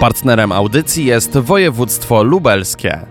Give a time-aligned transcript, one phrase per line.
[0.00, 3.06] Partnerem audycji jest województwo lubelskie.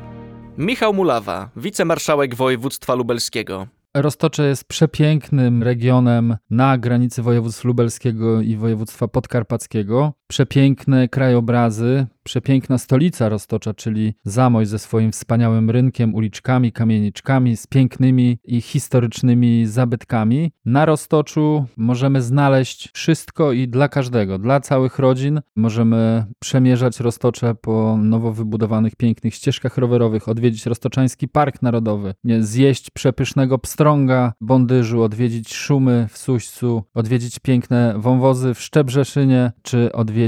[0.58, 3.68] Michał Mulawa, wicemarszałek województwa lubelskiego.
[3.96, 10.14] Roztocze jest przepięknym regionem na granicy województwa lubelskiego i województwa podkarpackiego.
[10.32, 18.38] Przepiękne krajobrazy, przepiękna stolica Roztocza, czyli Zamoj ze swoim wspaniałym rynkiem, uliczkami, kamieniczkami, z pięknymi
[18.44, 20.52] i historycznymi zabytkami.
[20.66, 25.42] Na Roztoczu możemy znaleźć wszystko i dla każdego, dla całych rodzin.
[25.56, 33.60] Możemy przemierzać Roztocze po nowo wybudowanych pięknych ścieżkach rowerowych, odwiedzić Roztoczański Park Narodowy, zjeść przepysznego
[33.60, 40.21] pstrąga Bondyżu, odwiedzić szumy w Suścu, odwiedzić piękne wąwozy w Szczebrzeszynie, czy odwiedzić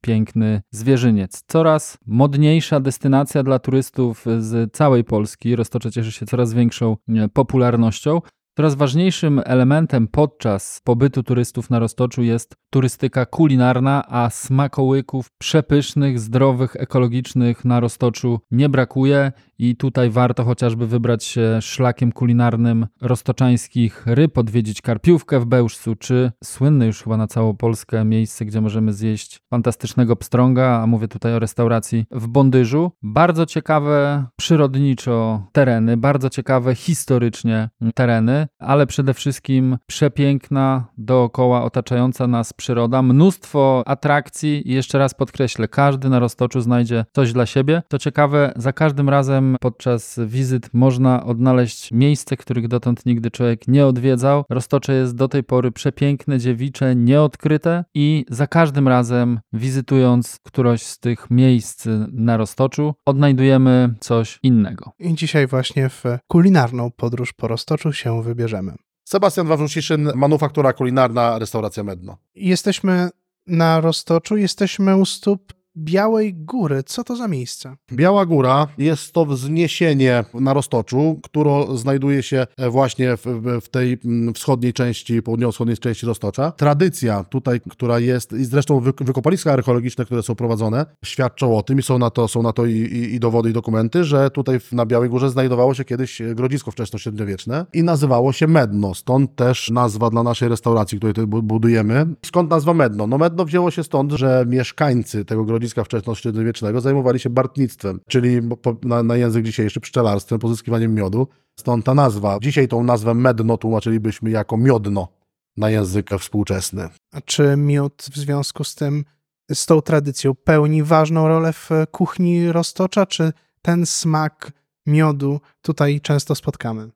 [0.00, 5.56] piękny zwierzyniec coraz modniejsza destynacja dla turystów z całej Polski.
[5.56, 8.20] Roztocze cieszy się coraz większą e, popularnością.
[8.56, 16.76] Coraz ważniejszym elementem podczas pobytu turystów na Roztoczu jest turystyka kulinarna, a smakołyków przepysznych, zdrowych,
[16.76, 24.38] ekologicznych na Roztoczu nie brakuje i tutaj warto chociażby wybrać się szlakiem kulinarnym roztoczańskich ryb,
[24.38, 29.40] odwiedzić Karpiówkę w Bełżcu, czy słynne już chyba na całą Polskę miejsce, gdzie możemy zjeść
[29.50, 32.92] fantastycznego pstrąga, a mówię tutaj o restauracji w Bondyżu.
[33.02, 42.52] Bardzo ciekawe przyrodniczo tereny, bardzo ciekawe historycznie tereny, ale przede wszystkim przepiękna dookoła otaczająca nas
[42.52, 47.82] przyroda, mnóstwo atrakcji i jeszcze raz podkreślę, każdy na Roztoczu znajdzie coś dla siebie.
[47.88, 53.86] To ciekawe, za każdym razem podczas wizyt można odnaleźć miejsce, których dotąd nigdy człowiek nie
[53.86, 54.44] odwiedzał.
[54.50, 60.98] Roztocze jest do tej pory przepiękne, dziewicze, nieodkryte i za każdym razem wizytując któreś z
[60.98, 64.92] tych miejsc na Roztoczu odnajdujemy coś innego.
[64.98, 68.74] I dzisiaj właśnie w kulinarną podróż po Roztoczu się wybierzemy.
[69.04, 72.16] Sebastian Wawrzusiszyn, manufaktura kulinarna, restauracja Medno.
[72.34, 73.10] Jesteśmy
[73.46, 76.82] na Roztoczu, jesteśmy u stóp Białej Góry.
[76.82, 77.76] Co to za miejsce?
[77.92, 84.34] Biała Góra jest to wzniesienie na Roztoczu, które znajduje się właśnie w, w tej mm,
[84.34, 86.52] wschodniej części, południowo-wschodniej części Roztocza.
[86.52, 91.78] Tradycja tutaj, która jest, i zresztą wy, wykopaliska archeologiczne, które są prowadzone, świadczą o tym
[91.78, 94.58] i są na to, są na to i, i, i dowody, i dokumenty, że tutaj
[94.72, 98.94] na Białej Górze znajdowało się kiedyś grodzisko wczesnośredniowieczne i nazywało się Medno.
[98.94, 102.06] Stąd też nazwa dla naszej restauracji, której tutaj budujemy.
[102.26, 103.06] Skąd nazwa Medno?
[103.06, 108.40] No Medno wzięło się stąd, że mieszkańcy tego grodziska środowiska wczesnośredniowiecznego zajmowali się bartnictwem, czyli
[108.82, 111.28] na, na język dzisiejszy pszczelarstwem, pozyskiwaniem miodu.
[111.60, 112.38] Stąd ta nazwa.
[112.42, 115.08] Dzisiaj tą nazwę medno tłumaczylibyśmy jako miodno
[115.56, 116.88] na język współczesny.
[117.12, 119.04] A czy miód w związku z tym,
[119.52, 123.32] z tą tradycją pełni ważną rolę w kuchni roztocza, czy
[123.62, 124.52] ten smak
[124.86, 126.90] miodu tutaj często spotkamy?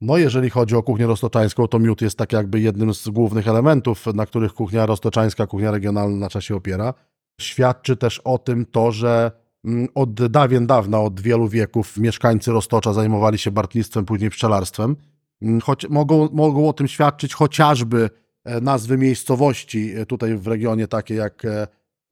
[0.00, 4.06] No, jeżeli chodzi o kuchnię roztoczańską, to miód jest tak jakby jednym z głównych elementów,
[4.06, 6.94] na których kuchnia roztoczańska, kuchnia regionalna się opiera.
[7.42, 9.32] Świadczy też o tym to, że
[9.64, 14.96] mm, od dawien dawna, od wielu wieków mieszkańcy Roztocza zajmowali się bartnictwem, później pszczelarstwem.
[15.42, 18.10] Mm, choć mogą, mogą o tym świadczyć chociażby
[18.44, 21.66] e, nazwy miejscowości e, tutaj w regionie, takie jak e,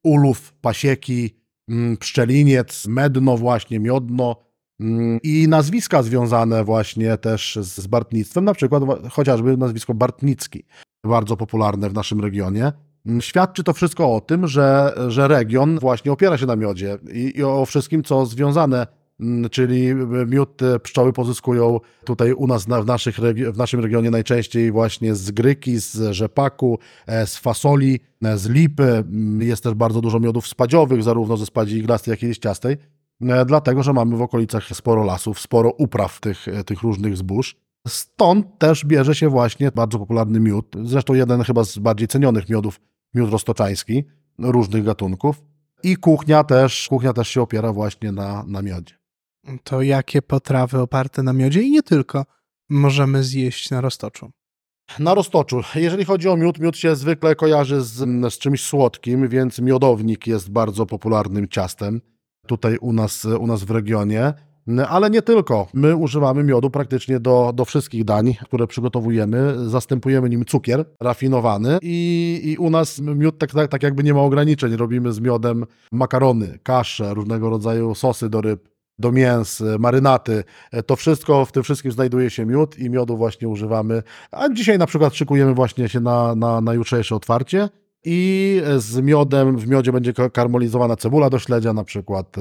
[0.05, 1.35] Ulów, Pasieki,
[1.69, 4.49] mm, Pszczeliniec, Medno właśnie, Miodno
[5.23, 10.65] i nazwiska związane właśnie też z bartnictwem, na przykład chociażby nazwisko Bartnicki,
[11.05, 12.73] bardzo popularne w naszym regionie.
[13.21, 17.43] Świadczy to wszystko o tym, że, że region właśnie opiera się na miodzie i, i
[17.43, 18.87] o wszystkim, co związane
[19.21, 19.95] mm, czyli
[20.27, 23.19] miód pszczoły pozyskują tutaj u nas w, naszych,
[23.53, 28.85] w naszym regionie najczęściej właśnie z gryki, z rzepaku, e, z fasoli, e, z lipy.
[28.85, 32.77] Mm, jest też bardzo dużo miodów spadziowych, zarówno ze spadzi iglastej, jak i liściastej,
[33.23, 37.57] e, dlatego, że mamy w okolicach sporo lasów, sporo upraw tych, tych różnych zbóż.
[37.89, 42.81] Stąd też bierze się właśnie bardzo popularny miód, zresztą jeden chyba z bardziej cenionych miodów
[43.15, 44.05] miód roztoczański
[44.39, 45.43] różnych gatunków.
[45.83, 48.95] I kuchnia też, kuchnia też się opiera właśnie na, na miodzie.
[49.65, 52.25] To jakie potrawy oparte na miodzie i nie tylko
[52.69, 54.31] możemy zjeść na roztoczu?
[54.99, 55.61] Na roztoczu.
[55.75, 57.95] Jeżeli chodzi o miód, miód się zwykle kojarzy z,
[58.35, 62.01] z czymś słodkim, więc miodownik jest bardzo popularnym ciastem
[62.47, 64.35] tutaj u nas, u nas w regionie.
[64.89, 65.69] Ale nie tylko.
[65.75, 69.69] My używamy miodu praktycznie do, do wszystkich dań, które przygotowujemy.
[69.69, 74.21] Zastępujemy nim cukier rafinowany i, i u nas miód tak, tak, tak jakby nie ma
[74.21, 74.77] ograniczeń.
[74.77, 78.69] Robimy z miodem makarony, kasze, różnego rodzaju sosy do ryb,
[78.99, 80.45] do mięs, marynaty.
[80.87, 84.03] To wszystko, w tym wszystkim znajduje się miód i miodu właśnie używamy.
[84.31, 87.69] A dzisiaj na przykład szykujemy właśnie się na, na, na jutrzejsze otwarcie
[88.05, 92.37] i z miodem, w miodzie będzie karmelizowana cebula do śledzia na przykład,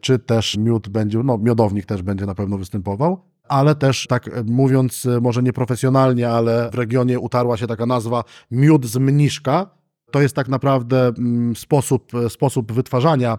[0.00, 4.42] czy też miód będzie, no miodownik też będzie na pewno występował, ale też tak e,
[4.46, 9.70] mówiąc e, może nieprofesjonalnie, ale w regionie utarła się taka nazwa miód z mniszka,
[10.10, 13.38] to jest tak naprawdę mm, sposób, sposób wytwarzania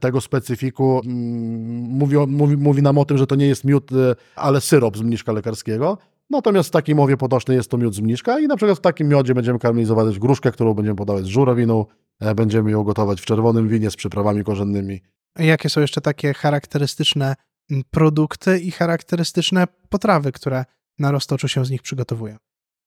[0.00, 1.00] tego specyfiku.
[1.04, 4.96] Mm, Mówi, mówi, mówi nam o tym, że to nie jest miód, e, ale syrop
[4.96, 5.98] z mniszka lekarskiego.
[6.30, 9.08] Natomiast w takiej mowie potocznej jest to miód z mniszka i na przykład w takim
[9.08, 11.86] miodzie będziemy karmelizować gruszkę, którą będziemy podawać z żurawiną,
[12.20, 15.00] e, będziemy ją gotować w czerwonym winie z przyprawami korzennymi.
[15.38, 17.34] Jakie są jeszcze takie charakterystyczne
[17.70, 20.64] mm, produkty i charakterystyczne potrawy, które
[20.98, 22.36] na roztoczu się z nich przygotowuje?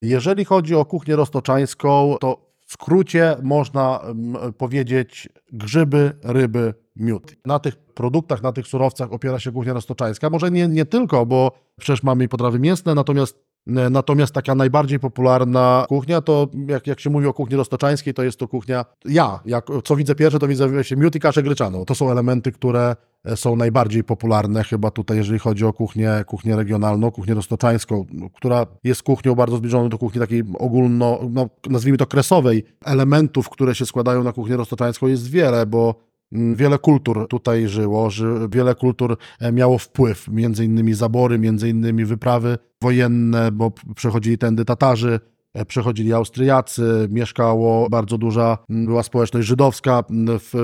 [0.02, 7.36] Jeżeli chodzi o kuchnię roztoczańską, to w skrócie można mm, powiedzieć grzyby, ryby, miód.
[7.46, 10.30] Na tych produktach, na tych surowcach opiera się kuchnia roztoczańska.
[10.30, 16.22] Może nie, nie tylko, bo przecież mamy potrawy mięsne, natomiast Natomiast taka najbardziej popularna kuchnia,
[16.22, 19.96] to jak, jak się mówi o kuchni roztoczańskiej, to jest to kuchnia, ja, jak, co
[19.96, 21.86] widzę pierwsze, to widzę się miód i kaszę gryczaną.
[21.86, 22.96] To są elementy, które
[23.26, 28.66] e, są najbardziej popularne chyba tutaj, jeżeli chodzi o kuchnię, kuchnię regionalną, kuchnię roztoczańską, która
[28.84, 32.64] jest kuchnią bardzo zbliżoną do kuchni takiej ogólno, no, nazwijmy to kresowej.
[32.86, 36.13] Elementów, które się składają na kuchnię roztoczańską jest wiele, bo
[36.56, 42.06] wiele kultur tutaj żyło, ży, wiele kultur e, miało wpływ, między innymi zabory, między innymi
[42.06, 45.20] wyprawy wojenne, bo przechodzili tędy Tatarzy,
[45.54, 50.04] e, przechodzili Austriacy, mieszkało bardzo duża, była społeczność żydowska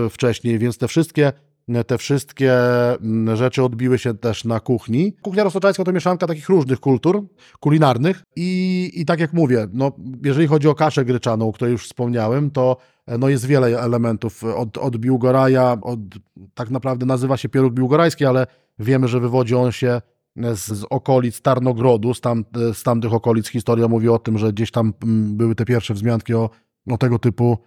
[0.10, 1.33] wcześniej, więc te wszystkie
[1.88, 2.54] te wszystkie
[3.01, 5.13] mm, rzeczy odbiły się też na kuchni.
[5.21, 7.24] Kuchnia roztoczańska to mieszanka takich różnych kultur
[7.60, 9.92] kulinarnych i, i tak jak mówię, no,
[10.24, 12.77] jeżeli chodzi o kaszę gryczaną, o której już wspomniałem, to
[13.07, 16.00] e, no, jest wiele elementów od, od biłgoraja, od,
[16.54, 18.48] tak naprawdę nazywa się pieróg biłgorajski, ale
[18.80, 20.01] wiemy, że wywodzi on się
[20.36, 24.72] z, z okolic Tarnogrodu, z, tam, z tamtych okolic historia mówi o tym, że gdzieś
[24.72, 26.50] tam mm, były te pierwsze wzmianki o,
[26.89, 27.57] o tego typu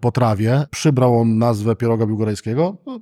[0.00, 0.66] potrawie.
[0.70, 2.76] Przybrał on nazwę pieroga biłgorajskiego.
[2.86, 3.00] No,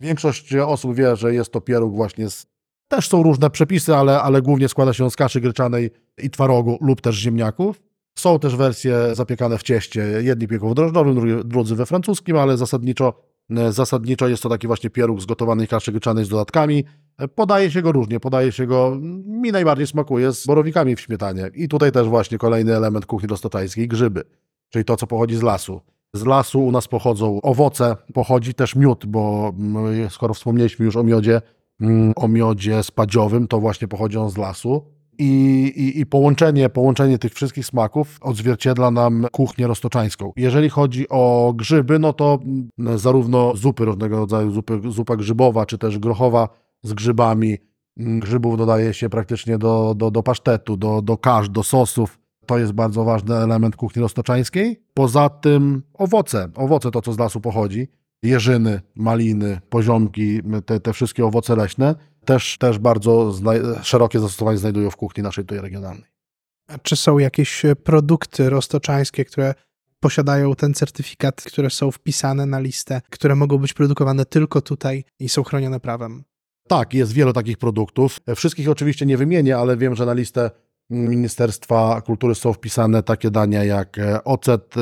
[0.00, 2.46] Większość osób wie, że jest to pieróg właśnie z...
[2.88, 5.90] Też są różne przepisy, ale, ale głównie składa się on z kaszy gryczanej
[6.22, 7.82] i twarogu lub też ziemniaków.
[8.18, 10.00] Są też wersje zapiekane w cieście.
[10.00, 14.90] Jedni pieką w drożdżowym, drudzy we francuskim, ale zasadniczo, e, zasadniczo jest to taki właśnie
[14.90, 16.84] pieróg z gotowanej kaszy gryczanej z dodatkami.
[17.18, 18.20] E, Podaje się go różnie.
[18.20, 21.50] Podaje się go, mi najbardziej smakuje, z borowikami w śmietanie.
[21.54, 24.22] I tutaj też właśnie kolejny element kuchni roztoczańskiej, grzyby.
[24.68, 25.80] Czyli to, co pochodzi z lasu.
[26.16, 31.02] Z lasu u nas pochodzą owoce, pochodzi też miód, bo mm, skoro wspomnieliśmy już o
[31.02, 31.40] miodzie,
[31.80, 34.84] mm, o miodzie spadziowym, to właśnie pochodzi on z lasu.
[35.18, 40.32] I, i, I połączenie, połączenie tych wszystkich smaków odzwierciedla nam kuchnię roztoczańską.
[40.36, 42.38] Jeżeli chodzi o grzyby, no to
[42.78, 46.48] mm, zarówno zupy różnego rodzaju, zupy, zupa grzybowa, czy też grochowa
[46.82, 47.58] z grzybami.
[47.96, 52.18] Grzybów dodaje się praktycznie do, do, do pasztetu, do, do kasz, do sosów.
[52.46, 54.82] To jest bardzo ważny element kuchni roztoczańskiej.
[54.94, 57.88] Poza tym owoce, owoce to, co z lasu pochodzi,
[58.22, 61.94] jeżyny, maliny, poziomki, te, te wszystkie owoce leśne,
[62.24, 63.34] też, też bardzo
[63.82, 66.10] szerokie zastosowanie znajdują w kuchni naszej tutaj regionalnej.
[66.68, 69.54] A Czy są jakieś e, produkty roztoczańskie, które
[70.00, 75.28] posiadają ten certyfikat, które są wpisane na listę, które mogą być produkowane tylko tutaj i
[75.28, 76.24] są chronione prawem?
[76.68, 78.20] Tak, jest wiele takich produktów.
[78.36, 80.50] Wszystkich oczywiście nie wymienię, ale wiem, że na listę
[80.90, 84.80] Ministerstwa Kultury są wpisane takie dania jak e, ocet e,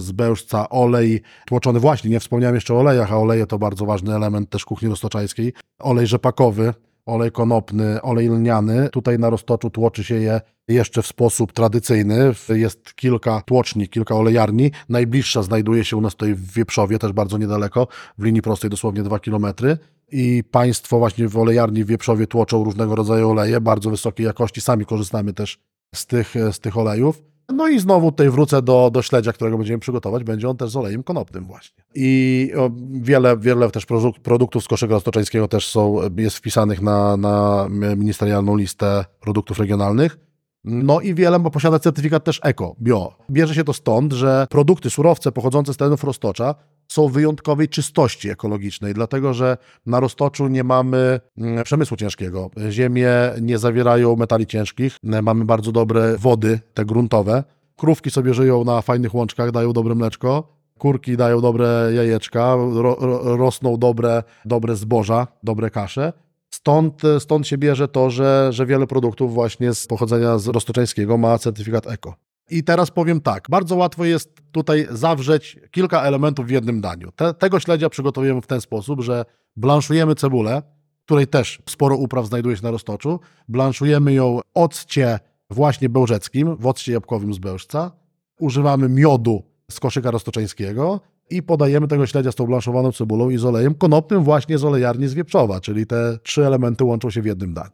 [0.00, 4.14] z bełżca, olej tłoczony właśnie, nie wspomniałem jeszcze o olejach, a oleje to bardzo ważny
[4.14, 5.52] element też kuchni roztoczańskiej.
[5.78, 6.74] Olej rzepakowy,
[7.06, 8.88] olej konopny, olej lniany.
[8.92, 12.32] Tutaj na roztoczu tłoczy się je jeszcze w sposób tradycyjny.
[12.48, 14.70] Jest kilka tłoczni, kilka olejarni.
[14.88, 17.88] Najbliższa znajduje się u nas tutaj w Wieprzowie, też bardzo niedaleko,
[18.18, 19.78] w linii prostej dosłownie 2 kilometry.
[20.12, 24.60] I państwo właśnie w olejarni w Wieprzowie tłoczą różnego rodzaju oleje, bardzo wysokiej jakości.
[24.60, 25.58] Sami korzystamy też
[25.94, 27.22] z tych, z tych olejów.
[27.48, 30.24] No i znowu tutaj wrócę do, do śledzia, którego będziemy przygotować.
[30.24, 31.84] Będzie on też z olejem konopnym właśnie.
[31.94, 32.50] I
[32.92, 38.56] wiele, wiele też produk- produktów z koszyka roztoczańskiego też są, jest wpisanych na, na ministerialną
[38.56, 40.18] listę produktów regionalnych.
[40.64, 43.14] No i wiele bo posiada certyfikat też eko, bio.
[43.30, 46.54] Bierze się to stąd, że produkty, surowce pochodzące z terenów Roztocza
[46.88, 52.50] są wyjątkowej czystości ekologicznej, dlatego że na Roztoczu nie mamy mm, przemysłu ciężkiego.
[52.70, 53.10] Ziemie
[53.40, 57.44] nie zawierają metali ciężkich, mamy bardzo dobre wody, te gruntowe.
[57.76, 60.54] Krówki sobie żyją na fajnych łączkach, dają dobre mleczko.
[60.78, 66.12] Kurki dają dobre jajeczka, ro, ro, rosną dobre, dobre zboża, dobre kasze.
[66.54, 71.38] Stąd, stąd się bierze to, że, że wiele produktów właśnie z pochodzenia z roztoczeńskiego ma
[71.38, 72.14] certyfikat eko.
[72.50, 77.12] I teraz powiem tak, bardzo łatwo jest tutaj zawrzeć kilka elementów w jednym daniu.
[77.12, 79.24] Te, tego śledzia przygotowujemy w ten sposób, że
[79.56, 80.62] blanszujemy cebulę,
[81.04, 83.20] której też sporo upraw znajduje się na roztoczu.
[83.48, 85.18] Blanszujemy ją occie
[85.50, 87.92] właśnie bełżeckim, w occie jabłkowym z bełżca.
[88.40, 93.44] Używamy miodu z koszyka roztoczeńskiego i podajemy tego śledzia z tą blanszowaną cebulą i z
[93.44, 97.54] olejem konopnym właśnie z olejarni z Wieprzowa, czyli te trzy elementy łączą się w jednym
[97.54, 97.70] daniu.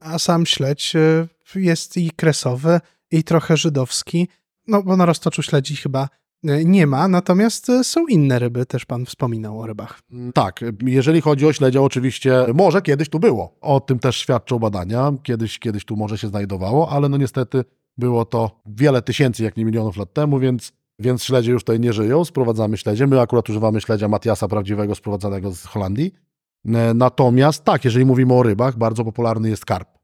[0.00, 4.28] A sam śledź e, jest i kresowy, i trochę żydowski,
[4.66, 6.08] no bo na roztoczu śledzi chyba
[6.44, 10.00] e, nie ma, natomiast e, są inne ryby, też pan wspominał o rybach.
[10.34, 13.56] Tak, jeżeli chodzi o śledzia, oczywiście może kiedyś tu było.
[13.60, 15.12] O tym też świadczą badania.
[15.22, 17.64] Kiedyś, kiedyś tu może się znajdowało, ale no niestety
[17.98, 21.92] było to wiele tysięcy, jak nie milionów lat temu, więc, więc śledzie już tutaj nie
[21.92, 22.24] żyją.
[22.24, 23.06] Sprowadzamy śledzie.
[23.06, 26.12] My akurat używamy śledzia Matiasa prawdziwego, sprowadzanego z Holandii.
[26.66, 29.95] E, Natomiast tak, jeżeli mówimy o rybach, bardzo popularny jest karp.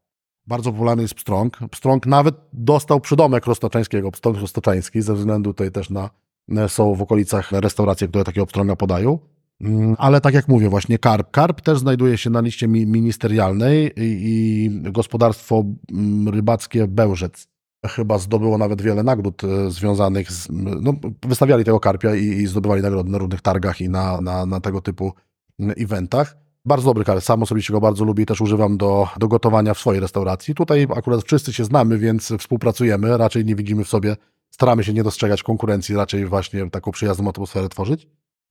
[0.47, 1.59] Bardzo popularny jest pstrąg.
[1.71, 6.11] Pstrąg nawet dostał przydomek roztoczańskiego, pstrąg roztoczański, ze względu tutaj też na,
[6.57, 9.19] e, są w okolicach restauracje, które takiego pstrąga podają.
[9.61, 11.31] Mm, Ale tak jak mówię, właśnie karp.
[11.31, 17.47] Karp też znajduje się na liście mi- ministerialnej i, i gospodarstwo mm, rybackie Bełżec
[17.87, 20.49] chyba zdobyło nawet wiele nagród e, związanych z...
[20.51, 20.95] No,
[21.27, 24.81] wystawiali tego karpia i, i zdobywali nagrody na różnych targach i na, na, na tego
[24.81, 25.13] typu
[25.61, 26.37] mm, eventach.
[26.65, 29.79] Bardzo dobry karp, sam osobiście go bardzo lubię i też używam do, do gotowania w
[29.79, 30.55] swojej restauracji.
[30.55, 34.17] Tutaj akurat wszyscy się znamy, więc współpracujemy, raczej nie widzimy w sobie,
[34.51, 38.09] staramy się nie dostrzegać konkurencji, raczej właśnie taką przyjazną atmosferę tworzyć.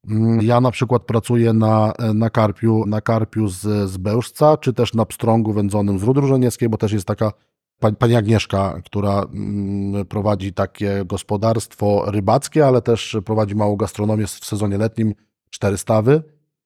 [0.08, 4.94] Mm, Ja na przykład pracuję na, na karpiu, na karpiu z, z Bełżca, czy też
[4.94, 7.32] na pstrągu wędzonym z Rudy Różanieckiej, bo też jest taka
[7.80, 14.30] pani, pani Agnieszka, która mm, prowadzi takie gospodarstwo rybackie, ale też prowadzi małą gastronomię w
[14.30, 15.13] sezonie letnim,
[15.50, 16.24] cztery stawy.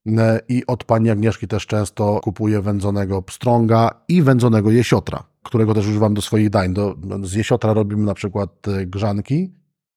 [0.08, 5.88] E, I od pani Agnieszki też często kupuję wędzonego pstrąga i wędzonego jesiotra, którego też
[5.88, 6.74] używam do swoich dań.
[6.74, 9.54] Do, z jesiotra robimy na przykład e, grzanki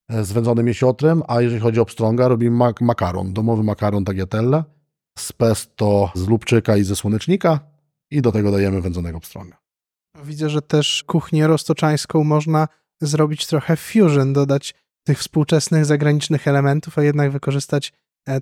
[0.09, 4.65] e, z wędzonym jesiotrem, a jeżeli chodzi o pstrąga, robimy mak makaron, domowy makaron tagliatelle
[5.19, 7.61] z pesto z lubczyka i ze słonecznika
[8.11, 9.59] i do tego dajemy wędzonego pstrąga.
[10.25, 12.69] Widzę, że też kuchnię roztoczańską można
[13.01, 14.75] zrobić trochę fusion, dodać
[15.05, 17.93] tych współczesnych zagranicznych elementów, a jednak wykorzystać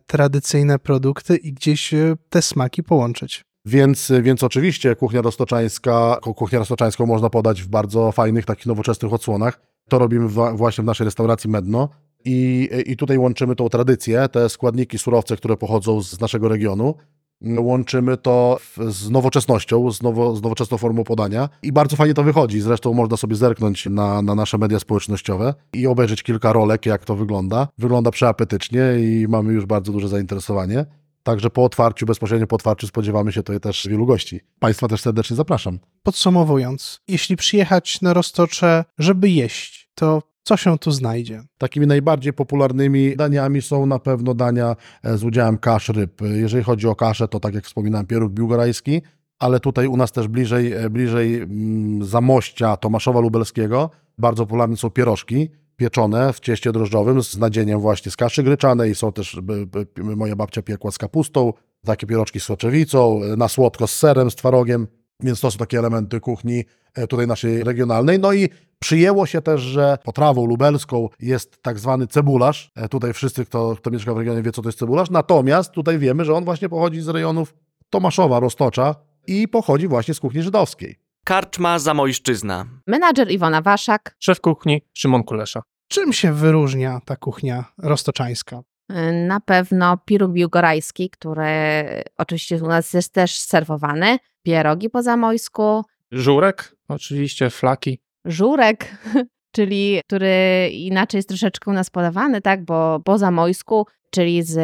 [0.07, 3.43] tradycyjne produkty i gdzieś e, te smaki połączyć.
[3.67, 9.13] Więc, więc oczywiście kuchnia roztoczańska, ku- kuchnię roztoczańską można podać w bardzo fajnych, takich nowoczesnych
[9.13, 9.61] odsłonach.
[9.89, 11.89] To robimy właśnie w naszej restauracji Medno.
[12.25, 16.95] I, I tutaj łączymy tą tradycję, te składniki, surowce, które pochodzą z naszego regionu.
[17.59, 22.61] Łączymy to z nowoczesnością, z, nowo, z nowoczesną formą podania i bardzo fajnie to wychodzi.
[22.61, 27.17] Zresztą można sobie zerknąć na, na nasze media społecznościowe i obejrzeć kilka rolek, jak to
[27.17, 27.69] wygląda.
[27.79, 30.87] Wygląda przeapetycznie i mamy już bardzo duże zainteresowanie.
[31.23, 34.41] Także po otwarciu, bezpośrednio po otwarciu spodziewamy się tutaj też wielu gości.
[34.59, 35.79] Państwa też serdecznie zapraszam.
[36.03, 41.43] Podsumowując, jeśli przyjechać na Roztocze, żeby jeść, to co się tu znajdzie?
[41.59, 46.21] Takimi najbardziej popularnymi daniami są na pewno dania e, z udziałem kasz ryb.
[46.21, 49.03] Jeżeli chodzi o kaszę, to tak jak wspominałem, pieróg biłgorajski,
[49.39, 54.91] ale tutaj u nas też bliżej, e, bliżej mm, Zamościa Tomaszowa Lubelskiego bardzo popularne są
[54.91, 58.95] pierożki pieczone w cieście drożdżowym z nadzieniem właśnie z kaszy gryczanej.
[58.95, 59.67] Są też, by,
[60.17, 61.53] moja babcia piekła z kapustą,
[61.85, 64.87] takie pierożki z soczewicą, e, na słodko z serem, z twarogiem.
[65.21, 68.19] Więc to są takie elementy kuchni e, tutaj naszej regionalnej.
[68.19, 72.71] No i przyjęło się też, że potrawą lubelską jest tak zwany cebularz.
[72.77, 75.11] E, Tutaj wszyscy, kto, kto mieszka w regionie wie, co to jest cebularz.
[75.11, 77.55] Natomiast tutaj wiemy, że on właśnie pochodzi z rejonów
[77.91, 78.95] Tomaszowa, Roztocza
[79.27, 80.97] i pochodzi właśnie z kuchni żydowskiej.
[81.25, 82.67] Karczma Zamojszczyzna.
[82.87, 84.17] Menadżer Iwona Waszak.
[84.19, 85.63] Szef kuchni Szymon Kulesza.
[85.89, 88.63] Czym się wyróżnia ta kuchnia roztoczańska?
[89.13, 91.45] Na pewno piruk biłgorajski, który
[92.19, 94.19] oczywiście u nas jest też serwowany.
[94.43, 95.83] Pierogi po zamojsku.
[96.11, 97.99] Żurek, oczywiście, flaki.
[98.25, 98.97] Żurek,
[99.57, 102.65] czyli który inaczej jest troszeczkę u nas podawany, tak?
[102.65, 104.59] Bo po zamojsku, czyli z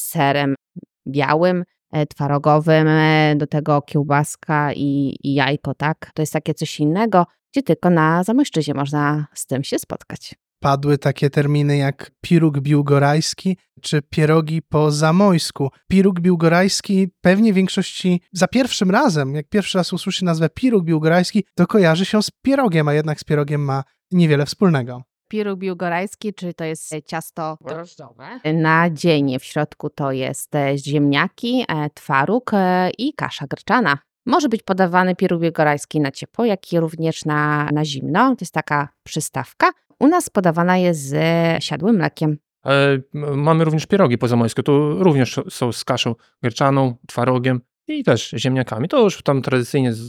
[0.00, 0.54] serem
[1.08, 6.10] białym, e, twarogowym, e, do tego kiełbaska i, i jajko, tak?
[6.14, 10.34] To jest takie coś innego, gdzie tylko na Zamojszczyźnie można z tym się spotkać.
[10.60, 15.70] Padły takie terminy jak piruk biłgorajski czy pierogi po zamojsku.
[15.88, 21.66] Piruk biłgorajski pewnie większości za pierwszym razem, jak pierwszy raz usłyszy nazwę piruk biłgorajski, to
[21.66, 25.02] kojarzy się z pierogiem, a jednak z pierogiem ma niewiele wspólnego.
[25.28, 28.40] Piruk biłgorajski, czyli to jest ciasto drożdżowe.
[28.54, 33.98] Na dzień w środku to jest e, ziemniaki, e, twaróg e, i kasza gryczana.
[34.26, 38.28] Może być podawany piruk biłgorajski na ciepło, jak i również na, na zimno.
[38.28, 39.70] To jest taka przystawka.
[40.00, 41.14] U nas podawana jest z
[41.64, 42.38] siadłym mlekiem.
[42.66, 44.62] E, mamy również pierogi po zamojsku.
[44.62, 48.88] Tu również są z kaszą gryczaną, twarogiem i też ziemniakami.
[48.88, 50.00] To już tam tradycyjnie z,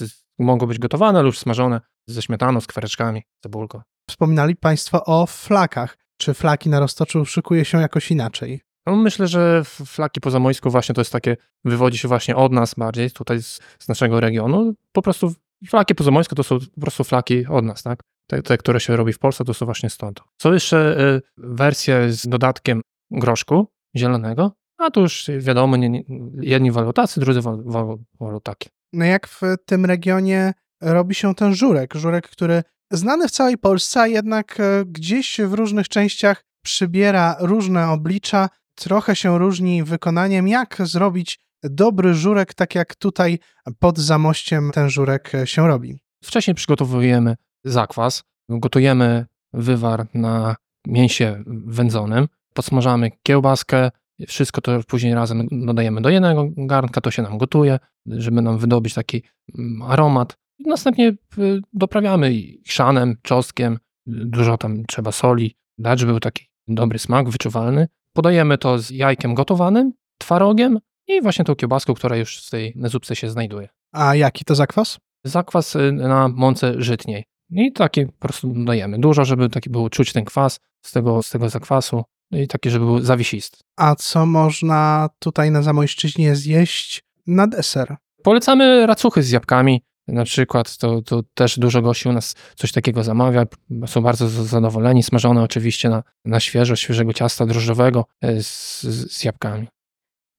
[0.00, 3.80] z, mogą być gotowane lub smażone ze śmietaną, z kwareczkami, cebulką.
[4.10, 5.98] Wspominali Państwo o flakach.
[6.16, 8.60] Czy flaki na roztoczu szykuje się jakoś inaczej?
[8.86, 12.74] No, myślę, że flaki po zamojsku właśnie to jest takie, wywodzi się właśnie od nas
[12.74, 14.74] bardziej, tutaj z, z naszego regionu.
[14.92, 15.34] Po prostu
[15.68, 18.00] flaki po zamojsku to są po prostu flaki od nas, tak?
[18.26, 20.20] Te, te, które się robi w Polsce, to są właśnie stąd.
[20.42, 23.66] Są jeszcze y, wersje z dodatkiem groszku
[23.96, 26.04] zielonego, a to już wiadomo, nie, nie,
[26.40, 28.68] jedni wolą tacy, drudzy wolą, takie.
[28.92, 31.94] No jak w tym regionie robi się ten żurek?
[31.94, 37.90] Żurek, który znany w całej Polsce, a jednak e, gdzieś w różnych częściach przybiera różne
[37.90, 40.48] oblicza, trochę się różni wykonaniem.
[40.48, 43.38] Jak zrobić dobry żurek, tak jak tutaj
[43.78, 45.98] pod zamościem ten żurek się robi?
[46.24, 50.56] Wcześniej przygotowujemy zakwas, gotujemy wywar na
[50.86, 53.90] mięsie wędzonym, podsmażamy kiełbaskę,
[54.28, 58.94] wszystko to później razem dodajemy do jednego garnka, to się nam gotuje, żeby nam wydobyć
[58.94, 59.22] taki
[59.58, 60.36] mm, aromat.
[60.66, 62.32] Następnie y, doprawiamy
[62.66, 67.88] chrzanem, czosnkiem, dużo tam trzeba soli, dać, żeby był taki dobry smak, wyczuwalny.
[68.12, 73.16] Podajemy to z jajkiem gotowanym, twarogiem i właśnie tą kiełbaską, która już w tej zupce
[73.16, 73.68] się znajduje.
[73.92, 74.98] A jaki to zakwas?
[75.24, 77.24] Zakwas y, na mące żytniej.
[77.50, 78.98] I taki po prostu dodajemy.
[78.98, 82.70] Dużo, żeby taki był czuć ten kwas z tego, z tego zakwasu no i taki,
[82.70, 83.58] żeby był zawisisty.
[83.76, 87.96] A co można tutaj na Zamojszczyźnie zjeść na deser?
[88.22, 89.82] Polecamy racuchy z jabłkami.
[90.08, 93.44] Na przykład to, to też dużo gości u nas coś takiego zamawia.
[93.86, 95.02] Są bardzo zadowoleni.
[95.02, 99.68] Smażone oczywiście na, na świeżo, świeżego ciasta drożdżowego e, z, z jabłkami.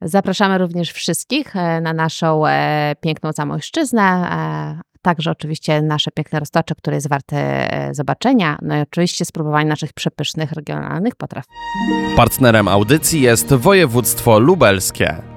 [0.01, 4.29] Zapraszamy również wszystkich e, na naszą e, piękną Zamojszczyznę,
[5.05, 7.37] także oczywiście nasze piękne roztocze, które jest warte
[7.73, 11.45] e, zobaczenia, no i oczywiście spróbowanie naszych przepysznych regionalnych potraw.
[12.15, 15.34] Partnerem audycji jest województwo lubelskie.